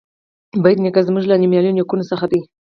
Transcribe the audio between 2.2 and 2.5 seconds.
دی.